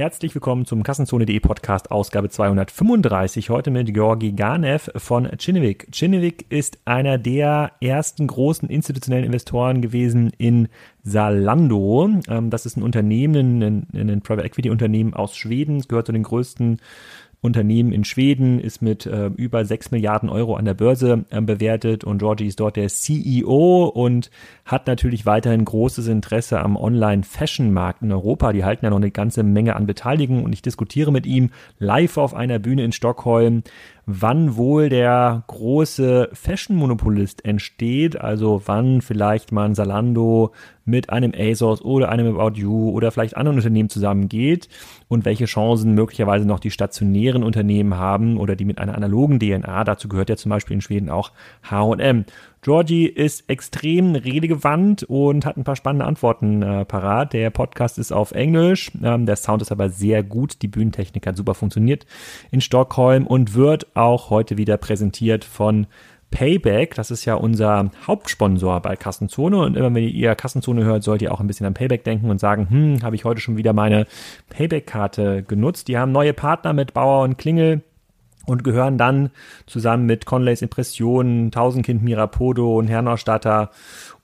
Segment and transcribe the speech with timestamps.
[0.00, 3.50] Herzlich willkommen zum Kassenzone.de Podcast, Ausgabe 235.
[3.50, 5.88] Heute mit Georgi Ganev von Chinnevik.
[5.92, 10.68] Chinnevik ist einer der ersten großen institutionellen Investoren gewesen in
[11.02, 12.08] Salando.
[12.28, 15.76] Ähm, das ist ein Unternehmen, ein, ein Private Equity Unternehmen aus Schweden.
[15.76, 16.80] Es gehört zu den größten
[17.42, 22.04] Unternehmen in Schweden, ist mit äh, über 6 Milliarden Euro an der Börse äh, bewertet
[22.04, 24.30] und Georgie ist dort der CEO und
[24.66, 28.52] hat natürlich weiterhin großes Interesse am Online-Fashion-Markt in Europa.
[28.52, 32.18] Die halten ja noch eine ganze Menge an Beteiligung und ich diskutiere mit ihm live
[32.18, 33.62] auf einer Bühne in Stockholm,
[34.12, 40.52] wann wohl der große Fashion-Monopolist entsteht, also wann vielleicht mal ein Salando
[40.84, 44.68] mit einem ASOS oder einem About You oder vielleicht anderen Unternehmen zusammengeht
[45.08, 49.84] und welche Chancen möglicherweise noch die stationären Unternehmen haben oder die mit einer analogen DNA.
[49.84, 51.32] Dazu gehört ja zum Beispiel in Schweden auch
[51.62, 52.24] H&M.
[52.62, 57.32] Georgie ist extrem redegewandt und hat ein paar spannende Antworten äh, parat.
[57.32, 61.36] Der Podcast ist auf Englisch, ähm, der Sound ist aber sehr gut, die Bühnentechnik hat
[61.36, 62.04] super funktioniert
[62.50, 65.86] in Stockholm und wird auch heute wieder präsentiert von
[66.30, 69.58] Payback, das ist ja unser Hauptsponsor bei Kassenzone.
[69.58, 72.38] Und immer wenn ihr Kassenzone hört, sollt ihr auch ein bisschen an Payback denken und
[72.38, 74.06] sagen, hm, habe ich heute schon wieder meine
[74.50, 75.88] Payback-Karte genutzt.
[75.88, 77.82] Die haben neue Partner mit Bauer und Klingel
[78.50, 79.30] und gehören dann
[79.66, 83.70] zusammen mit Conleys Impressionen, Tausendkind Mirapodo und Herrnausstatter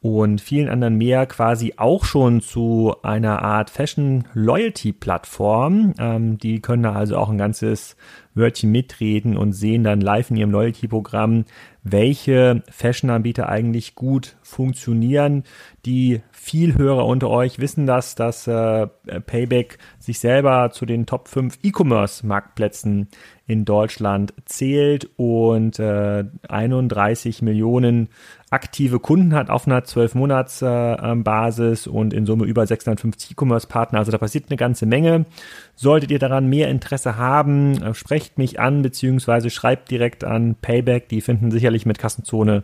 [0.01, 5.95] und vielen anderen mehr quasi auch schon zu einer Art Fashion Loyalty Plattform.
[5.99, 7.97] Ähm, die können da also auch ein ganzes
[8.35, 11.45] Wörtchen mitreden und sehen dann live in ihrem Loyalty Programm,
[11.83, 15.45] welche Fashion-Anbieter eigentlich gut funktionieren.
[15.87, 21.59] Die Vielhörer unter euch wissen das, dass äh, Payback sich selber zu den Top 5
[21.63, 23.09] E-Commerce-Marktplätzen
[23.49, 28.09] in Deutschland zählt und äh, 31 Millionen
[28.51, 33.99] aktive Kunden hat auf einer 12-Monats-Basis äh, und in Summe über 650 E-Commerce-Partner.
[33.99, 35.27] Also da passiert eine ganze Menge.
[35.75, 41.09] Solltet ihr daran mehr Interesse haben, äh, sprecht mich an, beziehungsweise schreibt direkt an Payback.
[41.09, 42.63] Die finden sicherlich mit Kassenzone,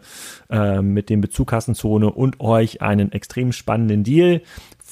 [0.49, 4.43] äh, mit dem Bezug Kassenzone und euch einen extrem spannenden Deal.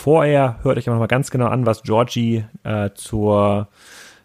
[0.03, 3.69] Vorher hört euch aber noch mal ganz genau an, was Georgie äh, zur,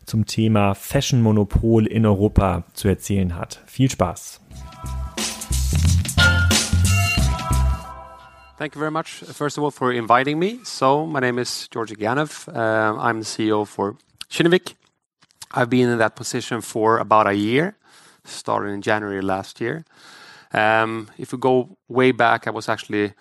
[0.06, 3.60] zum Thema Fashion-Monopol in Europa zu erzählen hat.
[3.66, 4.40] Viel Spaß!
[8.58, 10.60] Thank you very much, first of all, for inviting me.
[10.64, 12.48] So, my name is Georgi Ganev.
[12.48, 13.98] Uh, I'm the CEO for
[14.30, 14.76] Kinnevik.
[15.52, 17.76] I've been in that position for about a year,
[18.24, 19.84] started in January last year.
[20.54, 23.12] Um, if we go way back, I was actually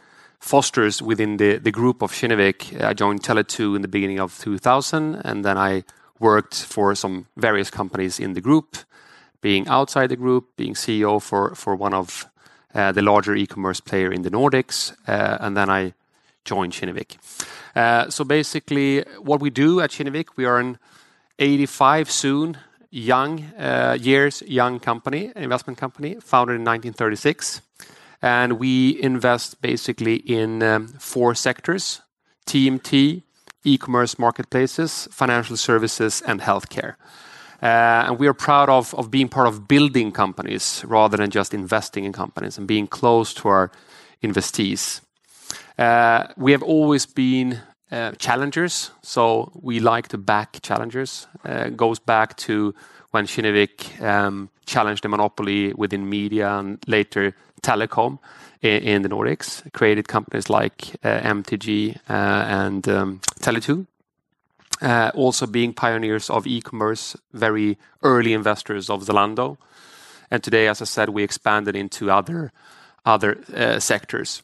[0.45, 2.79] fosters within the, the group of Kinnevik.
[2.79, 5.85] I joined Tele2 in the beginning of 2000, and then I
[6.21, 8.77] worked for some various companies in the group,
[9.41, 12.27] being outside the group, being CEO for, for one of
[12.75, 15.95] uh, the larger e-commerce player in the Nordics, uh, and then I
[16.45, 17.17] joined Kinnevik.
[17.75, 20.79] Uh, so basically, what we do at Kinnevik, we are an
[21.39, 22.59] 85 soon
[22.91, 23.45] young
[23.99, 27.63] years young company, investment company, founded in 1936,
[28.25, 32.01] and we invest basically in um, four sectors:
[32.47, 33.23] TMT,
[33.65, 36.95] e-commerce marketplaces, financial services, and healthcare.
[37.63, 41.53] Uh, and we are proud of, of being part of building companies rather than just
[41.53, 43.71] investing in companies and being close to our
[44.23, 45.03] investees.
[45.79, 47.61] Uh, we have always been
[47.91, 51.27] uh, challengers, so we like to back challengers.
[51.77, 52.75] Goes back to
[53.15, 57.33] when Kinnevik um, challenged the monopoly within media and later
[57.63, 58.19] telecom
[58.61, 63.87] in, the Nordics, created companies like uh, MTG uh, and um, Tele2
[64.83, 69.59] uh, also being pioneers of e-commerce, very early investors of Zalando.
[70.29, 72.51] And today, as I said, we expanded into other
[73.07, 73.39] other
[73.79, 74.43] sectors.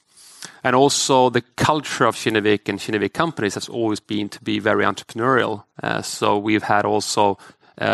[0.62, 4.84] And also the culture of Kinnevik and Kinnevik companies has always been to be very
[4.84, 5.64] entrepreneurial.
[6.04, 7.38] So we've had also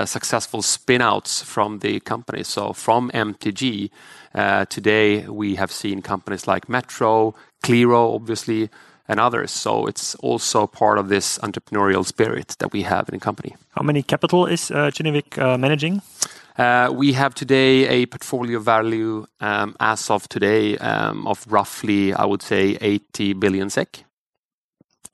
[0.05, 2.43] successful spin-outs from the company.
[2.43, 3.91] So from MTG,
[4.35, 8.69] uh, today we have seen companies like Metro, Qliro, obviously,
[9.09, 9.51] and others.
[9.51, 13.57] So it's also part of this entrepreneurial spirit that we have in the company.
[13.71, 16.03] How many capital is uh, Kinnevik uh, managing?
[16.59, 22.25] Uh, we have today a portfolio value um, as of today um, of roughly, I
[22.25, 24.06] would say, 80 billion SEK.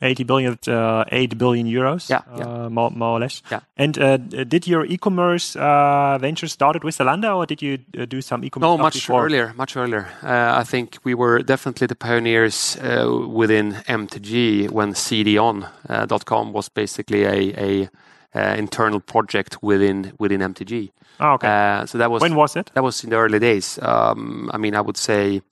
[0.02, 2.44] 80 billion, uh, 8 billion euros, yeah, yeah.
[2.44, 3.42] Uh, more, more, or less.
[3.50, 3.60] Yeah.
[3.76, 8.20] And uh, did your e-commerce uh, venture started with Zalando, or did you uh, do
[8.20, 8.66] some e-commerce?
[8.66, 9.24] No, much before?
[9.24, 9.54] earlier.
[9.56, 10.08] Much earlier.
[10.22, 17.24] Uh, I think we were definitely the pioneers uh, within MTG when CDON.com was basically
[17.24, 17.88] a,
[18.34, 20.90] a internal project within within MTG.
[21.20, 21.84] Oh, okay.
[21.86, 22.70] so that was when was it?
[22.74, 23.78] That was in the early days.
[23.82, 25.42] Um, I mean, I would say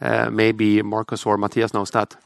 [0.00, 2.16] maybe Marcus or Matthias knows that.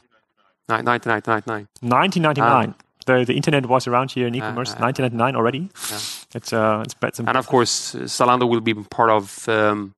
[0.69, 1.67] 1999.
[1.81, 2.75] 1999.
[3.05, 5.69] the, the internet was around here in e-commerce, uh, 1999 already.
[5.89, 5.99] Yeah.
[6.35, 9.95] It's uh, it's, it's and of course, Zalando will be part of um,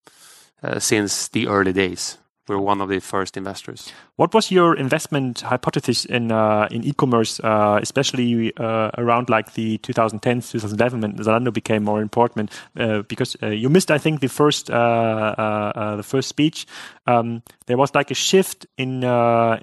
[0.64, 3.92] uh, since the early days we're one of the first investors.
[4.16, 9.78] What was your investment hypothesis in uh, in e-commerce, uh, especially uh, around like the
[9.80, 12.52] 2010s, 2011 when Zalando became more important?
[12.78, 16.66] Uh, because uh, you missed, I think, the first uh, the first speech.
[17.08, 19.04] Um, there was like a shift in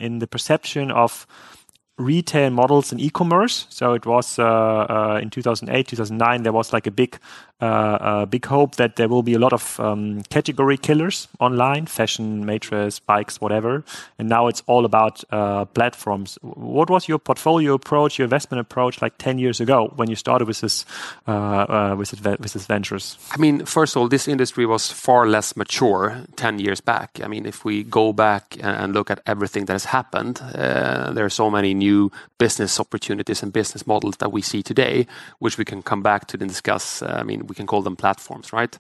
[0.01, 1.27] in the perception of
[1.99, 3.67] retail models in e-commerce.
[3.69, 6.43] So it was uh, uh, in 2008, 2009.
[6.43, 7.19] There was like a big,
[7.61, 12.45] uh, big hope that there will be a lot of um, category killers online, fashion,
[12.45, 13.85] mattress, bikes, whatever.
[14.19, 16.39] And now it's all about uh, platforms.
[16.43, 20.49] What was your portfolio approach, your investment approach, like 10 years ago when you started
[20.49, 20.85] with this,
[21.27, 23.19] uh, uh, with this, with this ventures?
[23.31, 27.21] I mean, first of all, this industry was far less mature 10 years back.
[27.23, 31.31] I mean, if we go back and look at everything that has happened, there are
[31.31, 35.07] so many new business opportunities and business models that we see today,
[35.39, 37.03] which we can come back to and discuss.
[37.03, 38.79] Uh, I mean, we can call them platforms, right?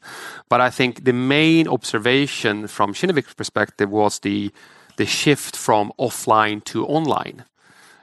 [0.49, 4.51] But I think the main observation from Kinnevik's perspective was the
[4.97, 7.45] the shift from offline to online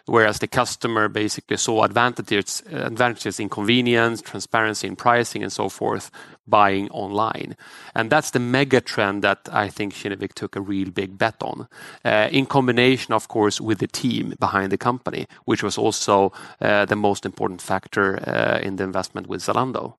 [0.05, 6.11] whereas the customer basically saw advantages, advantages in convenience, transparency in pricing, and so forth,
[6.47, 7.55] buying online.
[7.95, 11.67] And that's the mega trend that I think Kinnevik took a real big bet on,
[12.03, 16.31] uh, in combination, of course, with the team behind the company, which was also
[16.61, 19.95] uh, the most important factor uh, in the investment with Zalando.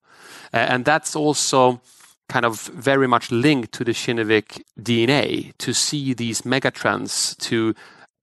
[0.53, 1.81] And that's also
[2.29, 7.75] kind of very much linked to the Kinnevik DNA to see these mega trends, to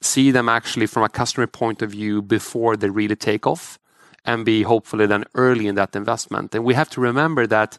[0.03, 3.79] see them actually from a customer point of view before they really take off
[4.25, 6.55] and be hopefully then early in that investment.
[6.55, 7.77] And we have to remember that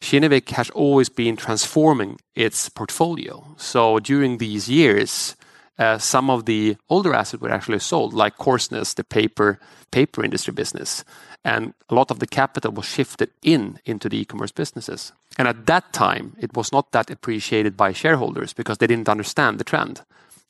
[0.00, 3.44] Kinnevik has always been transforming its portfolio.
[3.56, 5.36] So during these years,
[5.78, 9.58] uh, some of the older assets were actually sold, like Korsnäs, the paper
[9.90, 11.04] paper industry business,
[11.44, 15.12] and a lot of the capital was shifted in into the e-commerce businesses.
[15.38, 19.58] And at that time, it was not that appreciated by shareholders because they didn't understand
[19.58, 20.02] the trend.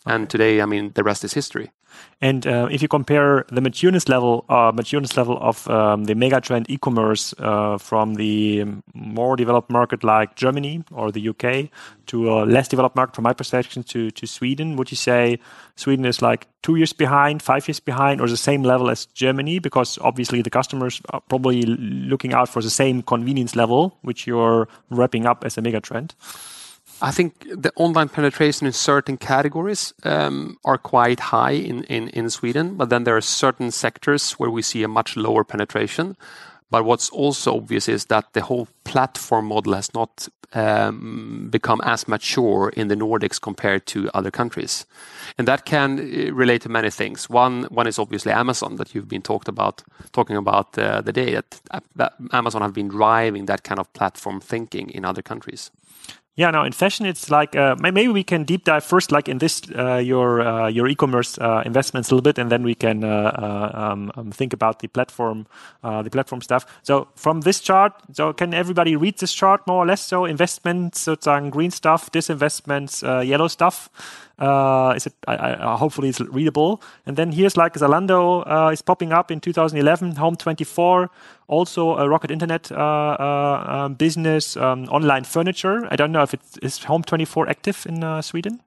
[0.07, 1.71] And today, I mean, the rest is history.
[2.21, 6.67] And uh, if you compare the matureness level, uh, matureness level of um, the megatrend
[6.69, 8.65] e-commerce uh, from the
[8.95, 11.71] more developed market like Germany or the UK
[12.07, 15.39] to a less developed market, from my perception, to to Sweden, would you say
[15.77, 19.59] Sweden is like two years behind, five years behind, or the same level as Germany?
[19.59, 24.69] Because obviously the customers are probably looking out for the same convenience level, which you're
[24.91, 26.13] wrapping up as a megatrend.
[27.01, 32.91] I think the online penetration in certain categories um, are quite high in, Sweden, but
[32.91, 36.17] then there are certain sectors where we see a much lower penetration.
[36.71, 42.09] But what's also obvious is that the whole platform model has not um, become as
[42.09, 44.85] mature in the Nordics compared to other countries.
[45.39, 47.31] And that can uh, relate to many things.
[47.31, 51.41] One, one is obviously Amazon that you've been talked about, talking about uh, the day
[51.97, 55.71] that Amazon have been driving that kind of platform thinking in other countries.
[56.39, 59.39] Yeah, now in fashion, it's like uh, maybe we can deep dive first, like in
[59.39, 63.03] this uh, your uh, your e-commerce uh, investments a little bit, and then we can
[63.03, 65.49] uh, uh, um, um, think about the platform
[65.83, 66.65] the platform stuff.
[66.85, 70.01] So from this chart, so can everybody read this chart more or less?
[70.01, 73.91] So investments, so sozusagen green stuff, disinvestments, yellow stuff.
[74.95, 75.15] Is it?
[75.27, 76.81] I, I, hopefully, it's readable.
[77.05, 80.15] And then here's like Zalando is popping up in 2011.
[80.15, 81.11] Home 24,
[81.49, 85.89] also a Rocket Internet uh, uh um, business, um, online furniture.
[85.91, 88.61] I don't know if it is Home 24 active in uh, Sweden.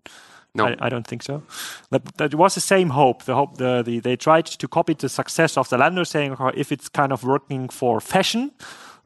[0.53, 1.43] No, I, I, don't think so.
[1.91, 3.23] That, that was the same hope.
[3.23, 6.89] The hope the, the they tried to copy the success of Zalando, saying if it's
[6.89, 8.51] kind of working for fashion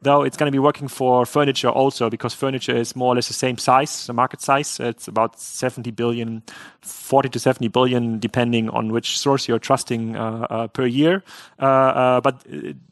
[0.02, 3.28] though it's going to be working for furniture also because furniture is more or less
[3.28, 4.78] the same size, the market size.
[4.80, 6.42] It's about 70 billion,
[6.82, 11.22] 40 to 70 billion, depending on which source you're trusting uh, uh, per year.
[11.60, 12.44] Uh, uh but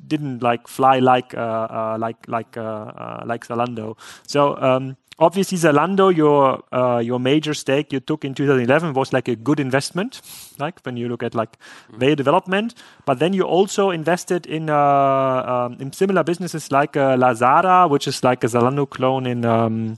[0.07, 3.97] didn't like fly like uh, uh, like like like Zalando.
[4.27, 4.57] So.
[4.61, 9.37] Um, obviously Zalando, your uh, your major stake you took in 2011 was like a
[9.37, 10.21] good investment,
[10.59, 11.57] like when you look at like
[11.93, 11.99] mm.
[11.99, 12.75] their development.
[13.05, 18.09] But then you also invested in uh, um, in similar businesses like uh, Lazada, which
[18.09, 19.45] is like a Zalando clone in.
[19.45, 19.97] Um,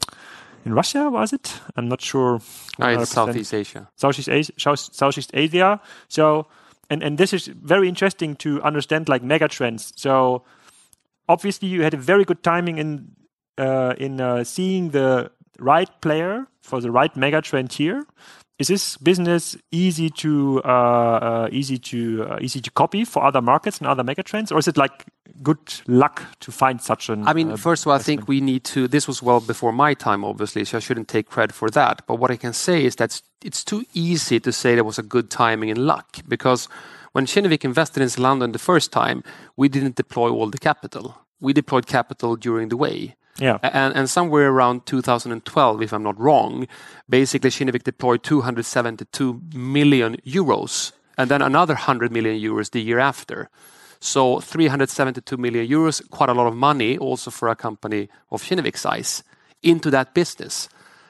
[0.65, 1.61] in Russia, was it?
[1.77, 2.41] I'm not sure.
[2.81, 3.89] Oh, it's Southeast Asia.
[3.95, 4.53] Southeast Asia.
[4.59, 5.81] Southeast Asia.
[6.09, 6.49] So,
[6.91, 9.93] and and this is very interesting to understand like mega trends.
[9.97, 10.45] So,
[11.29, 13.13] obviously, you had a very good timing in
[13.59, 18.07] uh, in uh, seeing the right player for the right mega trend here
[18.59, 23.43] is this business easy to uh, uh, easy to uh, easy to copy for other
[23.43, 25.05] markets and other megatrends, or is it like
[25.43, 27.27] good luck to find such an?
[27.29, 28.89] I mean, uh, first of all, I think we need to.
[28.89, 32.03] This was well before my time, obviously, so I shouldn't take credit for that.
[32.07, 35.03] But what I can say is that it's too easy to say there was a
[35.03, 36.69] good timing and luck because
[37.17, 39.25] When Kinnevik invested in Zalando the first time,
[39.57, 41.17] we didn't deploy all the capital.
[41.41, 43.17] We deployed capital during the way.
[43.39, 43.59] Yeah.
[43.63, 46.67] And, and somewhere around 2012, if I'm not wrong,
[47.09, 53.49] basically Kinnevik deployed 272 million euros and then another 100 million euros the year after.
[54.01, 58.77] So 372 million euros, quite a lot of money also for a company of Kinnevik
[58.77, 59.23] size
[59.63, 60.69] into that business.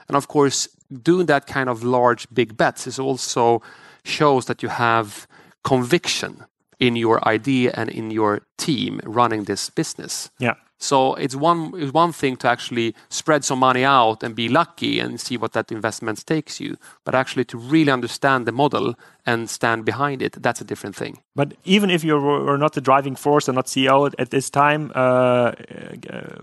[0.09, 0.69] And of course,
[1.03, 3.63] doing that kind of large, big bets is also
[4.05, 5.27] shows that you have
[5.65, 6.45] conviction
[6.79, 10.31] in your idea and in your team running this business.
[10.39, 10.55] Yeah.
[10.79, 15.01] So it's one it's one thing to actually spread some money out and be lucky
[15.01, 19.51] and see what that investment takes you, but actually to really understand the model and
[19.51, 21.19] stand behind it, that's a different thing.
[21.35, 24.93] But even if you were not the driving force and not CEO at this time,
[24.95, 25.53] uh, uh,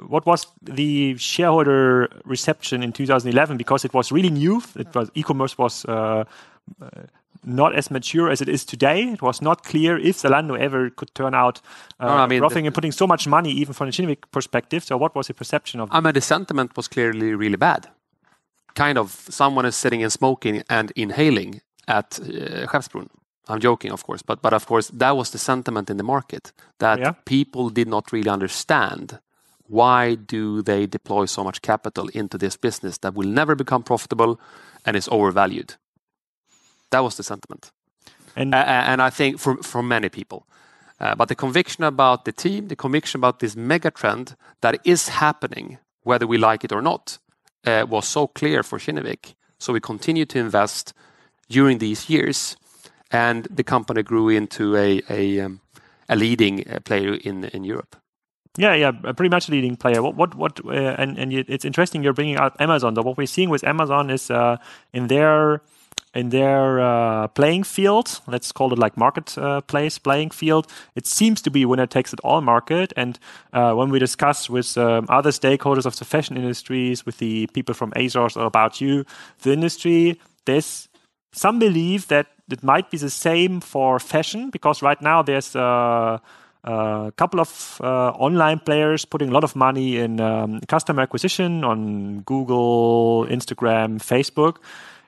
[0.07, 3.57] what was the shareholder reception in 2011?
[3.57, 4.61] Because it was really new.
[5.15, 5.85] E-commerce was.
[7.45, 9.03] Not as mature as it is today.
[9.11, 11.61] It was not clear if Zalando ever could turn out
[11.99, 14.83] uh, no, I mean, profitting and putting so much money, even from a Kinnevik perspective.
[14.83, 15.89] So, what was the perception of?
[15.91, 17.89] I mean, the sentiment was clearly really bad.
[18.75, 22.67] Kind of someone is sitting and smoking and inhaling at uh.
[23.49, 26.53] I'm joking, of course, but but of course that was the sentiment in the market
[26.77, 27.13] that yeah.
[27.25, 29.19] people did not really understand
[29.67, 34.39] why do they deploy so much capital into this business that will never become profitable
[34.85, 35.75] and is overvalued.
[36.93, 37.71] That was the sentiment.
[38.35, 40.45] And, and I think for, for many people.
[40.99, 45.09] Uh, but the conviction about the team, the conviction about this mega trend that is
[45.09, 47.17] happening, whether we like it or not,
[47.65, 49.33] uh, was so clear for Kinnevik.
[49.57, 50.93] So we continued to invest
[51.49, 52.57] during these years,
[53.11, 55.59] and the company grew into a, a, um,
[56.07, 57.95] a leading uh, player in, in Europe.
[58.57, 60.01] Yeah, yeah, pretty much leading player.
[60.03, 60.59] What, what, what?
[60.63, 62.93] Uh, and and it's interesting you're bringing up Amazon.
[62.93, 64.57] Though what we're seeing with Amazon is uh,
[64.93, 65.61] in their
[66.13, 71.41] in their uh, playing field, let's call it like marketplace uh, playing field, it seems
[71.41, 72.93] to be winner takes it all market.
[72.95, 73.17] And
[73.51, 77.73] uh, when we discuss with um, other stakeholders of the fashion industries, with the people
[77.73, 79.05] from ASOS or About You,
[79.41, 80.87] the industry, there's
[81.31, 86.21] some belief that it might be the same for fashion because right now there's a,
[86.63, 91.63] a couple of uh, online players putting a lot of money in um, customer acquisition
[91.63, 94.57] on Google, Instagram, Facebook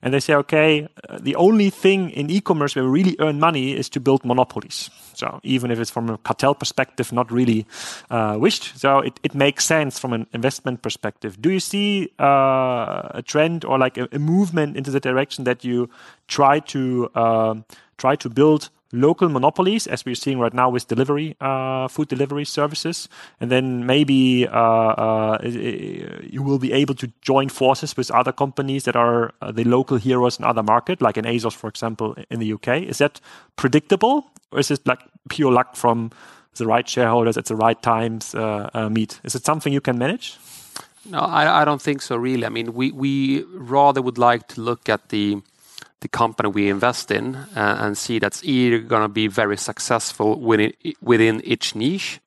[0.05, 3.75] and they say, okay, uh, the only thing in e-commerce where we really earn money
[3.75, 4.91] is to build monopolies.
[5.15, 7.65] So even if it's from a cartel perspective, not really
[8.11, 8.77] uh, wished.
[8.77, 11.41] So it, it makes sense from an investment perspective.
[11.41, 15.63] Do you see uh, a trend or like a, a, movement into the direction that
[15.63, 15.89] you
[16.27, 17.55] try to uh,
[17.97, 22.45] try to build local monopolies, as we're seeing right now with delivery, uh, food delivery
[22.45, 28.31] services, and then maybe uh, uh, you will be able to join forces with other
[28.31, 32.15] companies that are uh, the local heroes in other market, like in ASOS, for example,
[32.29, 32.83] in the UK.
[32.83, 33.19] Is that
[33.55, 34.99] predictable, or is it like
[35.29, 36.11] pure luck from
[36.55, 39.19] the right shareholders at the right times uh, uh, meet?
[39.23, 40.37] Is it something you can manage?
[41.07, 42.15] No, I, I don't think so.
[42.15, 45.41] Really, I mean, we we rather would like to look at the
[46.05, 50.39] the company we invest in uh, and see that's either going to be very successful
[51.01, 52.19] within, each niche,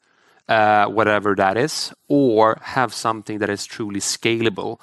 [0.48, 4.80] uh, whatever that is, or have something that is truly scalable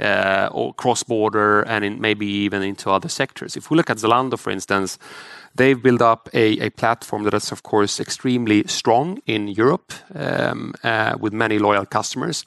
[0.00, 3.54] uh, or cross border and maybe even into other sectors.
[3.54, 4.98] If we look at Zalando, for instance,
[5.54, 10.72] they've built up a, platform that is, of course, extremely strong in Europe um,
[11.20, 12.46] with many loyal customers.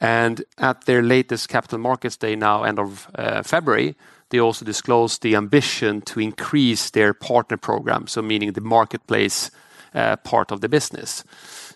[0.00, 3.06] And at their latest capital markets day now, end of
[3.44, 3.96] February,
[4.32, 9.50] they also disclosed the ambition to increase their partner program, so meaning the marketplace
[9.94, 11.22] uh, part of the business.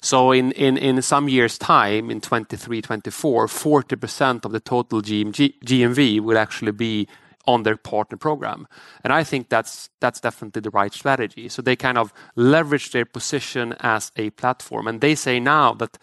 [0.00, 6.72] So in, some years' time, in 23, 24, 40% of the total GMV will actually
[6.72, 7.06] be
[7.46, 8.66] on their partner program.
[9.04, 11.48] And I think that's that's definitely the right strategy.
[11.48, 14.88] So they kind of leverage their position as a platform.
[14.88, 15.98] And they say now that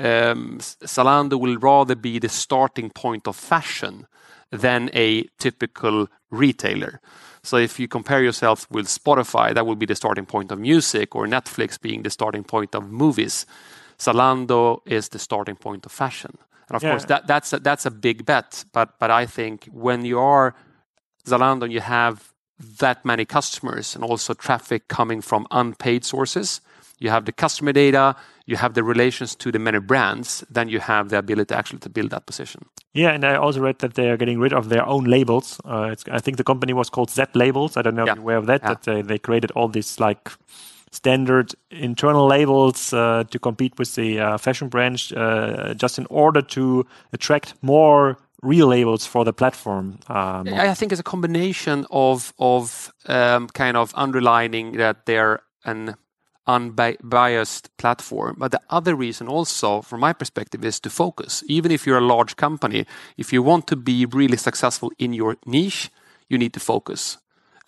[0.00, 4.06] um, Zalando will rather be the starting point of fashion
[4.50, 7.00] than a typical retailer.
[7.42, 11.16] So if you compare yourself with Spotify, that will be the starting point of music,
[11.16, 13.46] or Netflix being the starting point of movies.
[13.98, 16.36] Zalando is the starting point of fashion.
[16.68, 16.90] And of yeah.
[16.90, 18.64] course, that, that's, a, that's a big bet.
[18.72, 20.54] But, but I think when you are
[21.26, 22.32] Zalando, and you have
[22.78, 26.60] that many customers and also traffic coming from unpaid sources.
[26.98, 28.16] You have the customer data,
[28.50, 31.88] you have the relations to the many brands, then you have the ability actually to
[31.88, 32.66] build that position.
[32.92, 35.60] Yeah, and I also read that they are getting rid of their own labels.
[35.64, 37.76] Uh, I think the company was called Z Labels.
[37.76, 38.12] I don't know yeah.
[38.12, 38.62] if you're aware of that.
[38.62, 38.68] Yeah.
[38.68, 40.32] That they, they created all these like
[40.90, 46.42] standard internal labels uh, to compete with the uh, fashion branch, uh, just in order
[46.42, 50.00] to attract more real labels for the platform.
[50.08, 55.94] Um, I think it's a combination of of um, kind of underlining that they're an
[56.54, 58.36] unbiased platform.
[58.38, 61.44] But the other reason also, from my perspective, is to focus.
[61.46, 65.36] Even if you're a large company, if you want to be really successful in your
[65.46, 65.90] niche,
[66.28, 67.18] you need to focus.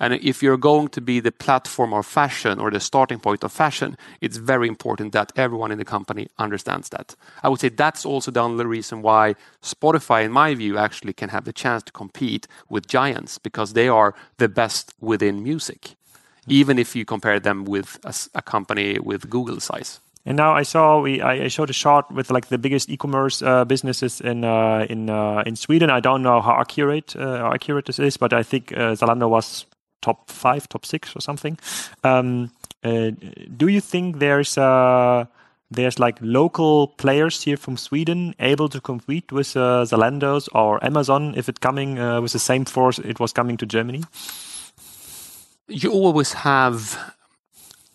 [0.02, 3.52] And if you're going to be the platform of fashion or the starting point of
[3.52, 7.14] fashion, it's very important that everyone in the company understands that.
[7.42, 11.28] I would say that's also the only reason why Spotify, in my view, actually can
[11.28, 15.94] have the chance to compete with giants because they are the best within music,
[16.48, 17.98] even if you compare them with
[18.34, 20.00] a company with Google size.
[20.24, 23.64] And now I saw we I showed a chart with like the biggest e-commerce uh,
[23.64, 25.90] businesses in uh, in uh, in Sweden.
[25.90, 29.66] I don't know how accurate accurate this is, but I think Zalando was
[30.00, 31.58] top five, top six or something.
[32.04, 32.50] Um,
[32.82, 34.54] do you think there's
[35.74, 41.48] there's like local players here from Sweden able to compete with Zalando or Amazon if
[41.48, 44.04] it's coming with the same force it was coming to Germany?
[45.74, 47.14] You always have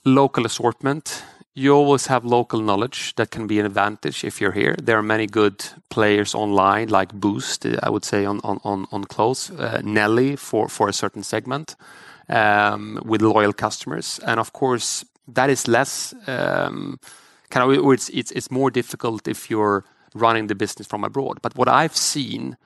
[0.04, 1.24] local assortment.
[1.54, 4.76] You always have local knowledge that can be an advantage if you're here.
[4.82, 9.04] There are many good players online like Boozt, uh, I would say, on on, on
[9.06, 11.76] clothes, uh, Nelly for for a certain segment
[12.30, 14.20] um, with loyal customers.
[14.26, 17.00] And of course, that is less um,
[17.50, 19.84] kind of, it's more difficult if you're
[20.16, 21.40] running the business from abroad.
[21.42, 22.58] But what I've seen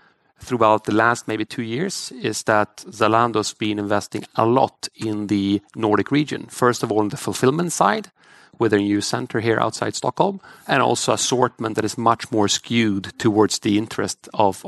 [0.41, 5.27] throughout the last maybe two years is that Zalando has been investing a lot in
[5.27, 6.48] the Nordic region.
[6.48, 8.12] First of all, on the fulfillment side,
[8.60, 13.12] with a new center here outside Stockholm, and also assortment that is much more skewed
[13.17, 14.62] towards the interest of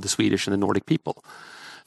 [0.00, 1.22] the Swedish and the Nordic people.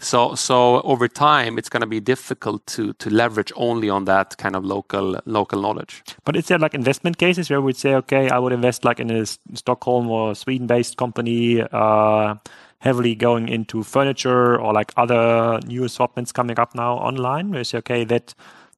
[0.02, 4.56] So, so over time, it's going to be difficult to leverage only on that kind
[4.56, 6.04] of local local knowledge.
[6.24, 9.12] But is there like investment cases where we'd say, okay, I would invest like in
[9.12, 12.36] a Stockholm or Sweden-based company uh,
[12.80, 17.52] heavily going into furniture or like other new assortments coming up now online?
[17.52, 18.34] We say, okay, that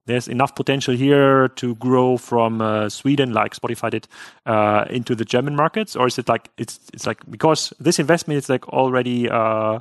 [0.06, 4.08] there's enough potential here to grow from uh, Sweden, like Spotify did,
[4.46, 5.96] uh, into the German markets?
[5.96, 9.80] Or is it like, it's it's like because this investment is like already uh,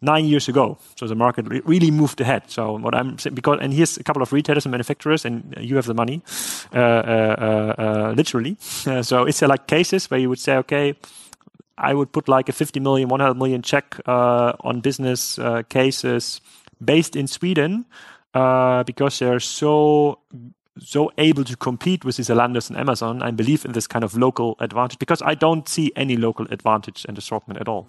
[0.00, 0.78] nine years ago.
[0.94, 2.44] So the market really moved ahead.
[2.46, 5.74] So what I'm saying, because, and here's a couple of retailers and manufacturers, and you
[5.76, 6.22] have the money,
[8.14, 8.56] literally.
[9.02, 10.94] So there like cases where you would say, okay,
[11.78, 16.40] I would put like a 50 million, 100 million check uh, on business uh, cases
[16.84, 17.86] based in Sweden
[18.34, 20.18] uh, because they're so
[20.78, 23.22] so able to compete with these Zalando and Amazon.
[23.22, 27.06] I believe in this kind of local advantage because I don't see any local advantage
[27.08, 27.88] and assortment at all.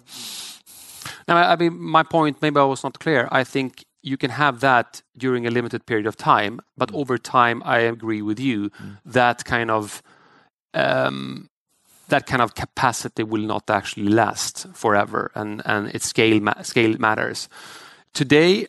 [1.26, 3.28] Now, I mean, my point, maybe I was not clear.
[3.30, 6.98] I think you can have that during a limited period of time, but mm.
[6.98, 8.98] over time, I agree with you mm.
[9.04, 10.02] that kind of
[10.74, 11.50] um,
[12.54, 17.48] capacity will not actually last forever and and its scale matters.
[18.12, 18.66] Today,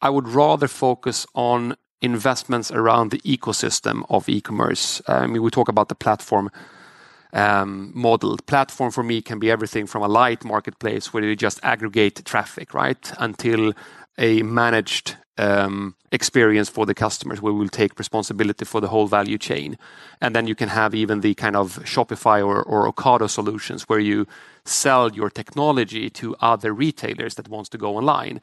[0.00, 5.02] I would rather focus on investments around the ecosystem of e-commerce.
[5.08, 6.50] I mean, we talk about the platform
[7.32, 8.36] um, model.
[8.46, 12.74] Platform for me can be everything from a light marketplace where you just aggregate traffic,
[12.74, 13.72] right, until
[14.18, 19.36] a managed Um, experience for the customers where we'll take responsibility for the whole value
[19.36, 19.76] chain.
[20.20, 24.26] And then you can have even the kind of Shopify or Ocado solutions where you
[24.64, 28.40] sell your technology to other retailers that want to go online.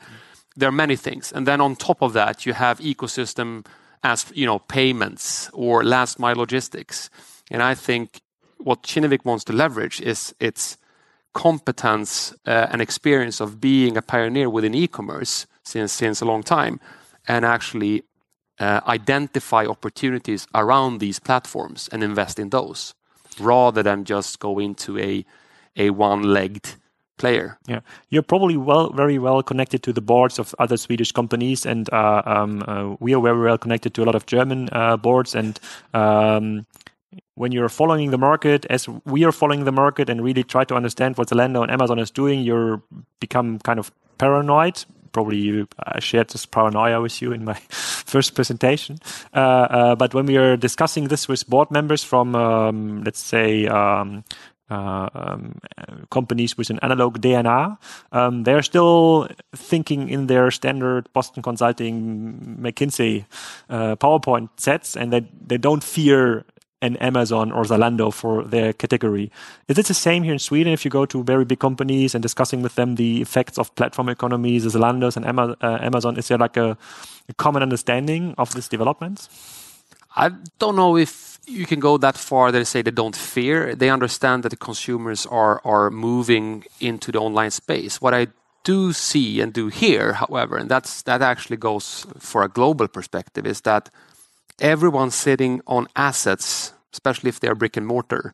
[0.58, 1.32] There are many things.
[1.32, 3.66] And then on top of that, you have ecosystem
[4.04, 7.10] as you know payments or last mile logistics.
[7.50, 8.22] And I think
[8.58, 10.78] what Kinnevik wants to leverage is its
[11.34, 16.80] competence uh, and experience of being a pioneer within e-commerce since since a long time
[17.28, 18.04] and actually
[18.60, 22.94] uh, identify opportunities around these platforms and invest in those
[23.40, 25.26] rather than just go into a
[25.90, 26.76] one-legged
[27.18, 27.58] player.
[27.68, 31.88] Yeah, you're probably well, very well connected to the boards of other Swedish companies, and
[31.94, 34.70] uh, um, uh, we are very well connected to a lot of German
[35.02, 35.36] boards.
[35.36, 35.60] And
[35.94, 36.66] um,
[37.36, 40.76] when you're following the market, as we are following the market and really try to
[40.76, 42.82] understand what Zalando and Amazon is doing, you
[43.20, 44.84] become kind of paranoid.
[45.12, 48.98] Probably I shared this paranoia with you in my first presentation.
[49.34, 53.68] Uh, uh, but when we are discussing this with board members from, um, let's say,
[53.68, 54.24] um,
[54.70, 55.60] uh, um,
[56.12, 57.78] companies with an analog DNA,
[58.46, 63.26] they're still thinking in their standard Boston Consulting McKinsey
[63.70, 66.46] PowerPoint sets, and they don't fear
[66.82, 69.32] an Amazon or Zalando for their category.
[69.68, 72.22] Is it the same here in Sweden if you go to very big companies and
[72.22, 76.18] discussing with them the effects of platform economies, Zalando and uh, Amazon?
[76.18, 76.78] Is there like a
[77.38, 79.30] common understanding of these developments?
[80.16, 83.76] I don't know if you can go that far to say they don't fear.
[83.76, 88.02] They understand that the consumers are are moving into the online space.
[88.02, 88.28] What I
[88.64, 93.62] do see and do hear, however, and that actually goes for a global perspective, is
[93.62, 93.90] that
[94.62, 98.34] everyone sitting on assets, especially if they're brick and mortar,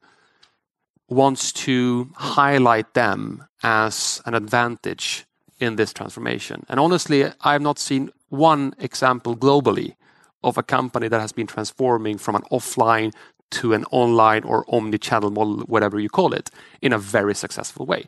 [1.10, 5.26] wants to highlight them as an advantage
[5.60, 6.66] in this transformation.
[6.70, 9.96] And honestly, I have not seen one example globally
[10.44, 13.14] of a company that has been transforming from an offline
[13.50, 16.50] to an online or omni-channel model, whatever you call it,
[16.82, 18.08] in a very successful way.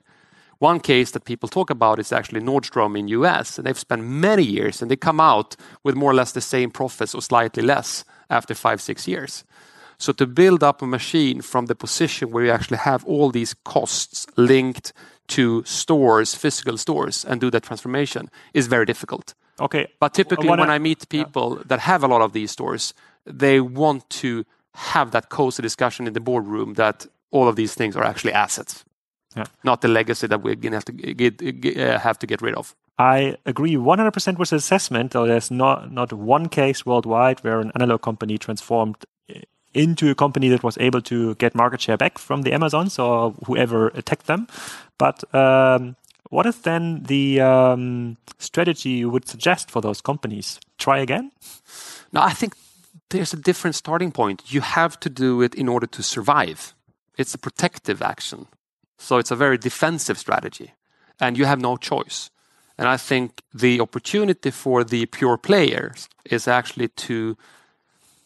[0.60, 4.44] One case that people talk about is actually Nordstrom in U.S., and they've spent many
[4.44, 8.04] years, and they come out with more or less the same profits or slightly less
[8.30, 9.46] after five, six years.
[9.98, 13.54] So to build up a machine from the position where you actually have all these
[13.54, 14.94] costs linked
[15.30, 19.34] to stores, physical stores, and do that transformation is very difficult.
[19.60, 19.88] Okay.
[20.00, 22.94] But typically, when I meet people that have a lot of these stores,
[23.26, 27.96] they want to have that cozy discussion in the boardroom that all of these things
[27.96, 28.84] are actually assets.
[29.36, 29.46] Yeah.
[29.64, 32.76] Not the legacy that we're going to uh, have to get rid of.
[32.98, 37.72] I agree 100% with the assessment, though there's not not one case worldwide where an
[37.76, 38.98] analog company transformed
[39.30, 39.40] uh,
[39.74, 43.32] into a company that was able to get market share back from the Amazons or
[43.46, 44.48] whoever attacked them.
[44.98, 45.96] But um,
[46.30, 50.60] what is then the um, strategy you would suggest for those companies?
[50.78, 51.32] Try again?
[52.12, 52.56] No, I think
[53.10, 54.54] there's a different starting point.
[54.54, 56.74] You have to do it in order to survive.
[57.18, 58.48] It's a protective action,
[59.18, 60.74] it's a very defensive strategy,
[61.20, 62.30] and you have no choice.
[62.78, 67.36] And I think the opportunity for the pure players is actually to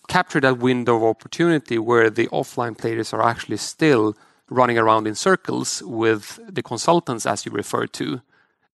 [0.07, 4.15] capture that window of opportunity where the offline players are actually still
[4.49, 8.21] running around in circles with the consultants, as you referred to,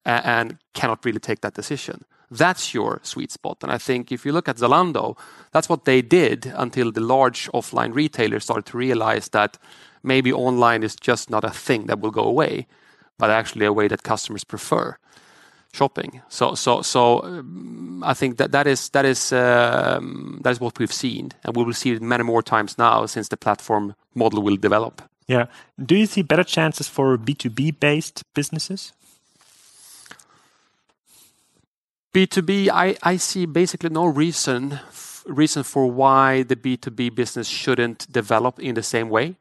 [0.06, 2.04] and cannot really take that decision.
[2.32, 3.58] That's your sweet spot.
[3.64, 5.18] And I think if you look at Zalando,
[5.52, 9.58] that's what they did until the large offline retailers started to realize that
[10.04, 12.68] maybe online is just not a thing that will go away,
[13.18, 14.98] but actually a way that customers prefer
[15.74, 16.22] shopping.
[16.30, 20.80] So so so um, I think that that is that is um, that is what
[20.80, 24.42] we've seen, and we will see it many more times now since the platform model
[24.42, 25.02] will develop.
[25.28, 25.46] Yeah.
[25.78, 28.94] Do you see better chances for B2B-based businesses?
[32.16, 32.70] B2B,
[33.04, 34.80] I see basically no reason
[35.30, 39.36] reason for why the B2B business shouldn't develop in the same way.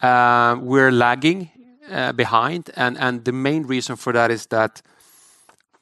[0.00, 1.50] Uh, we're lagging
[1.90, 4.82] uh, behind, and the main reason for that is that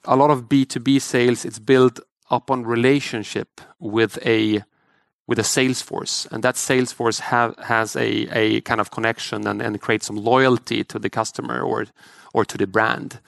[0.05, 2.01] a lot of B2B sales, it's built
[2.31, 4.63] upon relationship with a
[5.43, 10.85] sales force, and that sales force has a kind of connection and creates some loyalty
[10.85, 13.21] to the customer or to the brand.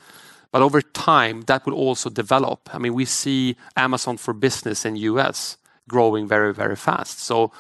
[0.52, 2.70] But over time, that will also develop.
[2.72, 5.58] I mean, we see Amazon for Business in the U.S.
[5.88, 7.18] growing very, very fast.
[7.20, 7.52] So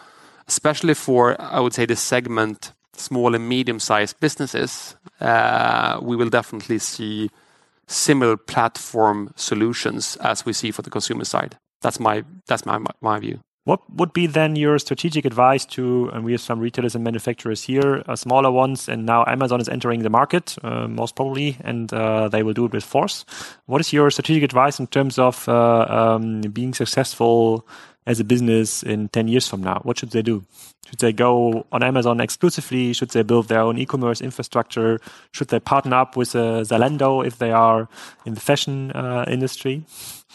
[0.46, 6.78] especially for, I would say, the segment small and medium-sized businesses, uh, we will definitely
[6.78, 7.30] see
[7.86, 11.56] similar platform solutions as we see for the consumer side.
[11.82, 13.40] That's my that's my my view.
[13.64, 17.64] What would be then your strategic advice to, and we have some retailers and manufacturers
[17.64, 21.88] here, uh, smaller ones, and now Amazon is entering the market, uh, most probably, and
[22.30, 23.24] they will do it with force.
[23.66, 27.66] What is your strategic advice in terms of um, being successful
[28.06, 29.80] as a business in 10 years from now?
[29.82, 30.44] What should they do?
[30.88, 32.92] Should they go on Amazon exclusively?
[32.92, 35.00] Should they build their own e-commerce infrastructure?
[35.32, 37.88] Should they partner up with uh, Zalando if they are
[38.24, 39.84] in the fashion uh, industry?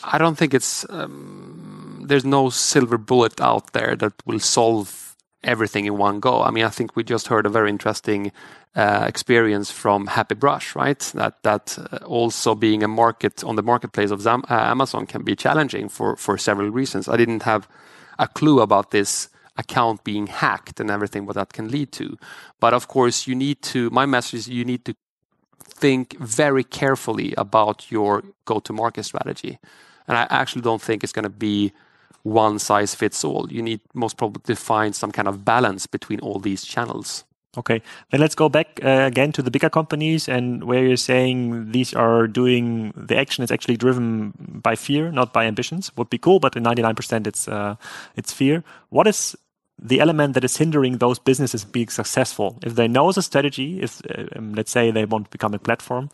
[0.03, 5.10] I don't think it's, um, there's no silver bullet out there that will solve
[5.43, 6.41] everything in one go.
[6.41, 8.31] I mean, I think we just heard a very interesting
[8.75, 10.99] uh, experience from Happy Brush, right?
[11.15, 15.35] That that uh, also being a market on the marketplace of uh, Amazon can be
[15.35, 17.07] challenging for for several reasons.
[17.07, 17.67] I didn't have
[18.17, 22.17] a clue about this account being hacked and everything what that can lead to.
[22.59, 23.89] But of course, you need to.
[23.89, 24.95] my message is you need to
[25.81, 29.59] think very carefully about your go-to-market strategy.
[30.07, 31.71] And I actually don't think it's going to be
[32.23, 33.51] one size fits all.
[33.51, 37.23] You need most probably to find some kind of balance between all these channels.
[37.57, 37.81] Okay.
[38.11, 41.93] Then let's go back uh, again to the bigger companies and where you're saying these
[41.93, 45.91] are doing the action is actually driven by fear, not by ambitions.
[45.97, 47.75] Would be cool, but in 99% it's uh,
[48.15, 48.63] it's fear.
[48.89, 49.35] What is
[49.79, 52.59] the element that is hindering those businesses being successful?
[52.63, 55.59] If they know the strategy, if uh, um, let's say they want to become a
[55.59, 56.09] platform,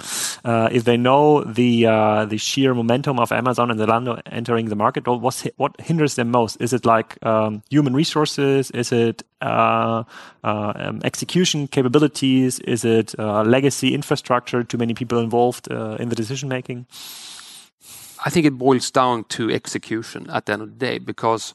[0.46, 4.76] uh, if they know the uh, the sheer momentum of Amazon and Zalando entering the
[4.76, 6.62] market, what hinders them most?
[6.62, 8.72] Is it like um, human resources?
[8.72, 10.06] Is it um,
[11.04, 12.60] execution capabilities?
[12.60, 16.86] Is it legacy infrastructure, too many people involved in the decision-making?
[18.26, 21.54] I think it boils down to execution at the end of the day, because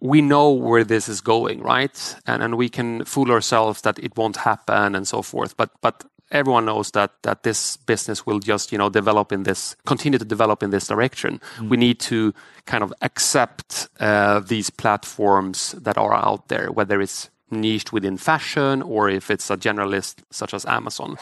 [0.00, 2.16] we know where this is going, right?
[2.26, 5.56] And and we can fool ourselves that it won't happen and so forth.
[5.56, 9.76] But but everyone knows that that this business will just you know develop in this
[9.86, 11.68] continue to develop in this direction mm.
[11.68, 12.34] we need to
[12.66, 18.82] kind of accept uh, these platforms that are out there whether it's niched within fashion
[18.82, 21.16] or if it's a generalist such as amazon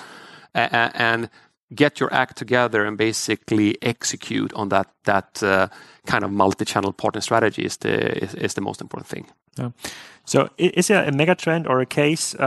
[0.55, 1.31] uh, and
[1.75, 5.69] get your act together and basically execute on that that uh,
[6.07, 9.27] kind of multi-channel partner strategy is the is, is the most important thing.
[9.59, 9.71] Yeah.
[10.25, 12.43] so is there a mega trend or a case uh,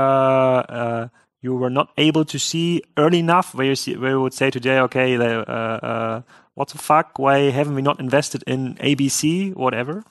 [0.70, 1.08] uh,
[1.42, 4.52] you were not able to see early enough where you see where you would say
[4.52, 6.22] today okay uh, uh,
[6.54, 7.18] what the fuck?
[7.18, 10.04] Why haven't we not invested in abc whatever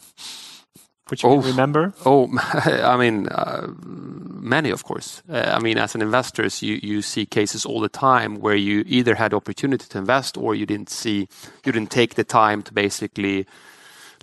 [1.10, 2.28] which you oh, remember oh
[2.64, 7.26] i mean uh, many of course uh, i mean as an investor you you see
[7.26, 11.28] cases all the time where you either had opportunity to invest or you didn't see
[11.64, 13.46] you didn't take the time to basically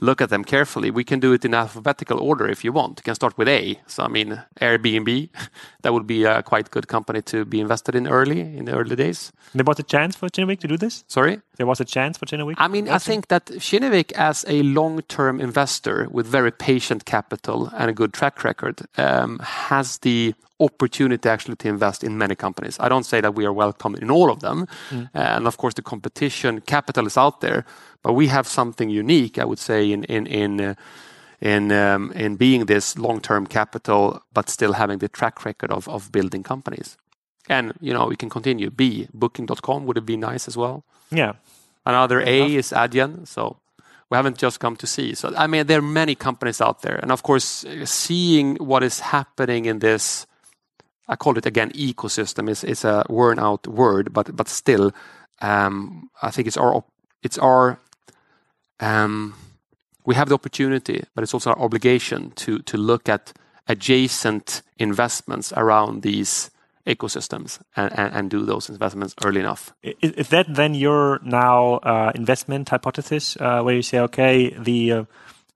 [0.02, 0.92] look at them carefully.
[0.92, 3.00] We can do it in alphabetical order if you want.
[3.00, 3.80] You can start with A.
[3.88, 5.30] So, I mean, Airbnb,
[5.82, 8.96] that would be a quite good company to be invested in early, in the early
[8.96, 9.32] days.
[9.54, 11.04] There was a chance for Kinnevik to do this?
[11.08, 11.42] Sorry?
[11.58, 12.56] There was a chance for Kinnevik?
[12.58, 17.70] I mean, I think that Kinnevik, as a long term investor with very patient capital
[17.78, 22.78] and a good track record, um, has the opportunity actually to invest in many companies.
[22.80, 24.68] I don't say that we are welcome in all of them.
[24.90, 25.10] Mm.
[25.14, 27.66] and of course, the competition capital is out there.
[28.02, 30.76] But we have something unique, I would say, in in in uh,
[31.42, 36.12] in um, in being this long-term capital, but still having the track record of of
[36.12, 36.98] building companies.
[37.50, 38.70] And you know, we can continue.
[38.70, 40.84] B Booking.com would have been nice as well.
[41.12, 41.34] Yeah.
[41.86, 43.28] Another A is Adyen.
[43.28, 43.58] So
[44.10, 45.16] we haven't just come to see.
[45.16, 49.00] So I mean, there are many companies out there, and of course, seeing what is
[49.00, 50.28] happening in this.
[51.08, 52.50] I call it again ecosystem.
[52.50, 54.92] is is a worn out word, but but still,
[55.42, 56.84] um, I think it's our
[57.24, 57.80] it's our
[58.80, 59.34] um,
[60.06, 63.34] we have the opportunity, but it's also our obligation to to look at
[63.68, 66.52] adjacent investments around these
[66.86, 69.74] ecosystems and, and, and do those investments early enough.
[69.84, 74.92] Is, is that then your now uh, investment hypothesis, uh, where you say, okay, the
[74.92, 75.04] uh,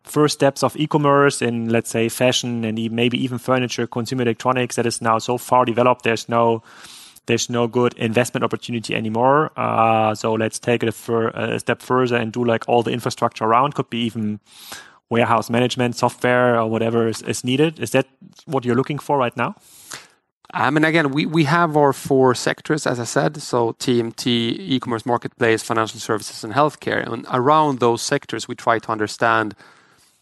[0.04, 4.86] first steps of e-commerce in let's say fashion and maybe even furniture, consumer electronics that
[4.86, 6.64] is now so far developed, there's no
[7.28, 9.52] there's no good investment opportunity anymore.
[9.56, 13.46] Uh, so let's take it a, a, step further and do like all the infrastructure
[13.46, 13.76] around.
[13.76, 14.40] Could be even
[15.10, 17.80] warehouse management software or whatever is, is needed.
[17.80, 18.08] Is that
[18.46, 19.56] what you're looking for right now?
[20.54, 23.42] I mean, again, we, we have our four sectors, as I said.
[23.42, 27.06] So TMT, e-commerce marketplace, financial services, and healthcare.
[27.06, 29.56] And around those sectors, we try to understand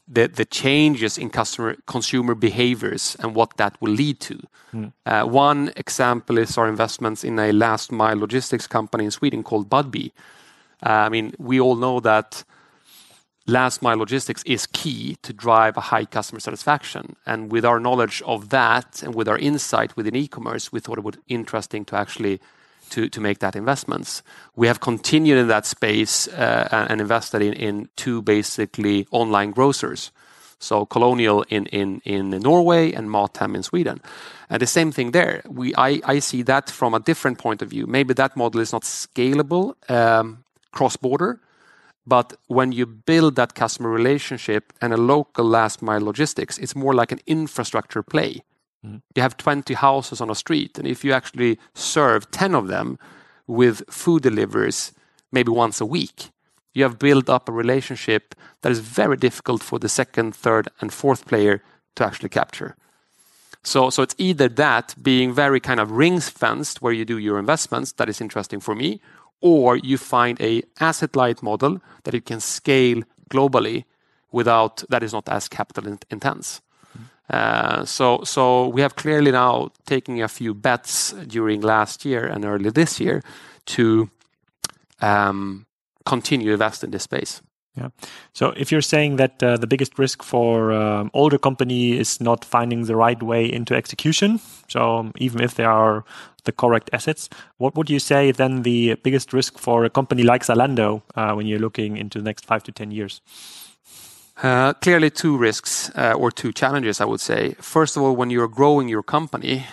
[0.08, 4.42] the, the changes in customer consumer behaviors and what that will lead to.
[4.74, 4.94] Mm.
[5.06, 9.70] Uh, one example is our investments in a last mile logistics company in Sweden called
[9.70, 10.12] Budbee.
[10.86, 12.44] Uh, I mean, we all know that
[13.48, 17.16] last mile logistics is key to drive a high customer satisfaction.
[17.26, 21.04] And with our knowledge of that and with our insight within e-commerce, we thought it
[21.04, 22.40] would be interesting to actually
[23.20, 24.24] make that investments.
[24.56, 30.12] We have continued in that space uh, and invested in, two basically online grocers.
[30.60, 34.02] So Kolonial in, Norway and Mathem in Sweden.
[34.50, 35.44] And the same thing there.
[35.78, 37.88] I see that from a different point of view.
[37.88, 41.40] Maybe that model is not scalable um, cross-border,
[42.08, 46.94] but when you build that customer relationship and a local last mile logistics, it's more
[46.94, 48.44] like an infrastructure play.
[48.86, 49.02] Mm.
[49.14, 52.98] You have 20 houses on a street, and if you actually serve 10 of them
[53.46, 54.94] with food deliveries
[55.34, 56.30] maybe once a week,
[56.74, 60.94] you have built up a relationship that is very difficult for the second, third, and
[60.94, 61.62] fourth player
[61.96, 62.78] to actually capture.
[63.64, 67.38] So, so it's either that being very kind of rings fenced where you do your
[67.38, 69.02] investments that is interesting for me,
[69.42, 73.86] or you find a asset light model that you can scale globally
[74.32, 76.62] without that is not as capital intense.
[77.30, 82.46] Uh, so, so we have clearly now taken a few bets during last year and
[82.46, 83.22] early this year
[83.66, 84.10] to
[85.02, 85.66] um,
[86.06, 87.42] continue invest in this space.
[87.76, 87.90] Yeah.
[88.34, 92.44] So if you're saying that uh, the biggest risk for um, older company is not
[92.44, 96.04] finding the right way into execution, so even if there are
[96.48, 100.44] the correct assets, what would you say then the biggest risk for a company like
[100.44, 103.22] Zalando uh, when you're looking into the next five to ten years?
[104.42, 107.56] Uh, clearly, two risks uh, or two challenges, I would say.
[107.60, 109.66] First of all, when you're growing your company,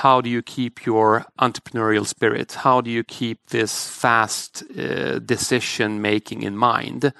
[0.00, 2.52] how do you keep your entrepreneurial spirit?
[2.52, 7.12] How do you keep this fast uh, decision making in mind?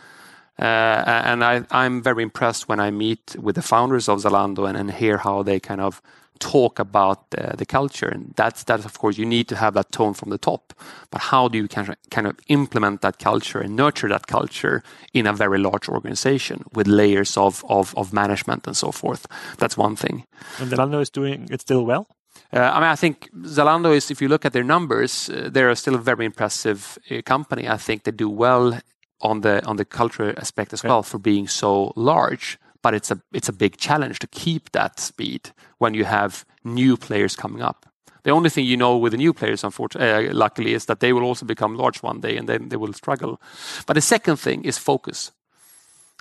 [0.59, 4.77] Uh, and I, am very impressed when I meet with the founders of Zalando and,
[4.77, 6.03] and hear how they kind of
[6.41, 8.09] talk about the, the culture.
[8.09, 10.75] And that's, that, of course, you need to have that tone from the top.
[11.11, 14.83] But how do you kind of, kind of implement that culture and nurture that culture
[15.13, 19.27] in a very large organization with layers of, of, of management and so forth?
[19.59, 20.25] That's one thing.
[20.59, 22.07] And Zalando is doing it still well?
[22.53, 25.75] Uh, I mean, I think Zalando is, if you look at their numbers, uh, they're
[25.77, 27.69] still a very impressive uh, company.
[27.69, 28.81] I think they do well
[29.21, 32.59] on the on the cultural aspect as well for being so large.
[32.83, 36.97] But it's a it's a big challenge to keep that speed when you have new
[36.97, 37.87] players coming up.
[38.23, 41.13] The only thing you know with the new players, unfortunately, uh, luckily, is that they
[41.13, 43.41] will also become large one day and then they will struggle.
[43.87, 45.33] But the second thing is focus.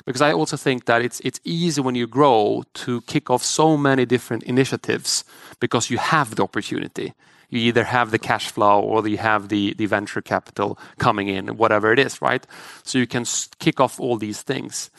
[0.06, 3.78] Because I also think that it's it's easy when you grow to kick off so
[3.78, 5.26] many different initiatives
[5.60, 7.13] because you have the opportunity.
[7.50, 11.58] You either have the cash flow or you have the the venture capital coming in,
[11.58, 12.48] whatever it is, right?
[12.84, 13.26] So you can
[13.60, 14.89] kick off all these things.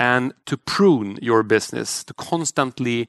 [0.00, 3.06] And to prune your business, to constantly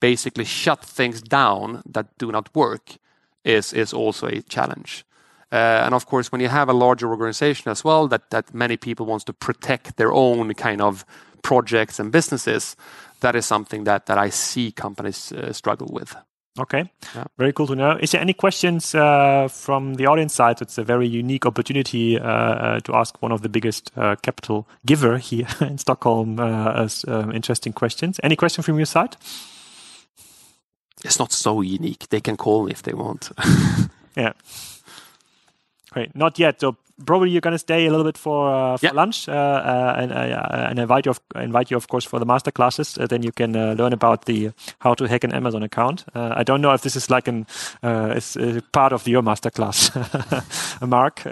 [0.00, 2.96] basically shut things down that do not work
[3.44, 5.04] is is also a challenge.
[5.52, 8.76] Uh, and of course, when you have a larger organization as well, that that many
[8.76, 11.04] people want to protect their own kind of
[11.42, 12.76] projects and businesses,
[13.20, 16.16] that is something that I see companies uh, struggle with.
[16.58, 16.90] Okay,
[17.38, 17.96] very cool to know.
[17.98, 20.60] Is there any questions uh, from the audience side?
[20.60, 25.16] It's a very unique opportunity uh, uh, to ask one of the biggest capital giver
[25.16, 28.20] here in Stockholm as um, interesting questions.
[28.22, 29.16] Any question from your side?
[31.04, 32.08] It's not so unique.
[32.10, 33.30] They can call if they want.
[34.14, 34.32] Yeah.
[35.90, 36.14] Great.
[36.14, 36.60] Not yet.
[36.60, 36.76] So
[37.06, 41.06] probably you're going to stay a little bit for lunch and invite
[41.70, 42.98] you, of course, for the master classes.
[42.98, 46.04] Uh, then you can uh, learn about the uh, how to hack an Amazon account.
[46.14, 47.46] I don't know if this is like an
[47.82, 49.90] a part of your master class,
[50.80, 51.22] Mark.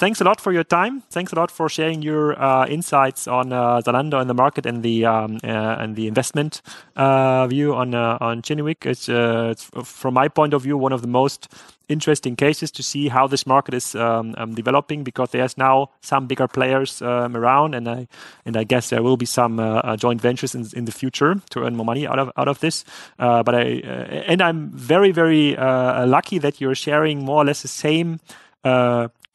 [0.00, 1.02] Thanks a lot for your time.
[1.10, 4.82] Thanks a lot for sharing your uh, insights on uh, Zalando and the market and
[4.82, 6.62] the um, uh, and the investment
[6.96, 7.92] view on
[8.40, 8.86] Kinnevik.
[8.86, 11.52] It's, from my point of view, one of the most
[11.90, 16.26] interesting cases to see how this market is um, um, developing because there's now some
[16.26, 17.74] bigger players around.
[17.74, 18.08] And I
[18.46, 19.58] and I guess there will be some
[19.98, 22.86] joint ventures in the future to earn more money out of out of this.
[23.18, 23.82] but I
[24.26, 28.20] And I'm very, very lucky that you're sharing more or less the same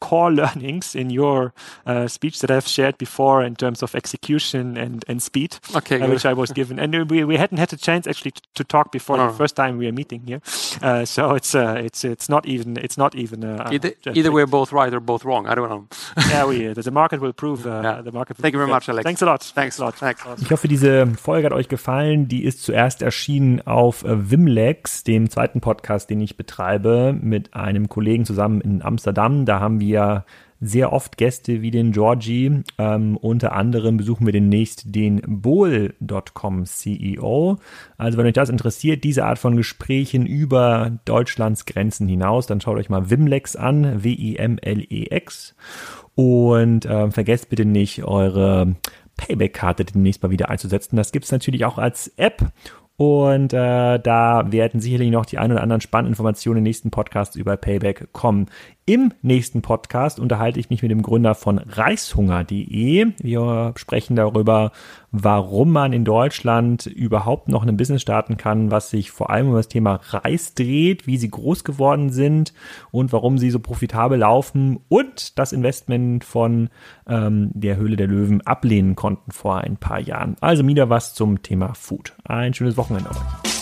[0.00, 1.52] core learnings in your
[1.86, 6.26] uh, speech that I've shared before in terms of execution and and speed, uh, which
[6.26, 6.78] I was given.
[6.78, 9.32] And we we hadn't had a chance actually to talk before the oh.
[9.32, 10.40] first time we are meeting here.
[10.82, 12.76] Uh, so it's it's it's not even.
[12.76, 15.46] it's not even Either we're both right or both wrong.
[15.46, 15.86] I don't know.
[16.30, 17.62] Yeah, we, the market will prove.
[17.62, 18.36] the market.
[18.36, 19.04] Thank you very much, Alex.
[19.04, 19.42] Thanks a lot.
[19.42, 19.94] Thanks a lot.
[19.94, 20.22] Thanks.
[20.42, 22.28] Ich hoffe, diese Folge hat euch gefallen.
[22.28, 27.88] Die ist zuerst erschienen auf äh, Wimlex, dem zweiten Podcast, den ich betreibe, mit einem
[27.88, 29.44] Kollegen zusammen in Amsterdam.
[29.44, 30.24] Da haben wir wir
[30.60, 32.62] sehr oft Gäste wie den Georgie.
[32.78, 37.58] Ähm, unter anderem besuchen wir demnächst den Bowl.com CEO.
[37.98, 42.78] Also wenn euch das interessiert, diese Art von Gesprächen über Deutschlands Grenzen hinaus, dann schaut
[42.78, 45.54] euch mal Wimlex an, W-I-M-L-E-X.
[46.14, 48.76] Und äh, vergesst bitte nicht, eure
[49.18, 50.96] Payback-Karte demnächst mal wieder einzusetzen.
[50.96, 52.52] Das gibt es natürlich auch als App
[52.96, 56.90] und äh, da werden sicherlich noch die ein oder anderen spannenden Informationen in den nächsten
[56.90, 58.46] Podcasts über Payback kommen.
[58.86, 63.08] Im nächsten Podcast unterhalte ich mich mit dem Gründer von Reishunger.de.
[63.20, 64.72] Wir sprechen darüber,
[65.24, 69.54] warum man in Deutschland überhaupt noch ein Business starten kann, was sich vor allem um
[69.54, 72.52] das Thema Reis dreht, wie sie groß geworden sind
[72.90, 76.68] und warum sie so profitabel laufen und das Investment von
[77.08, 80.36] ähm, der Höhle der Löwen ablehnen konnten vor ein paar Jahren.
[80.40, 82.14] Also wieder was zum Thema Food.
[82.24, 83.55] Ein schönes Wochenende euch.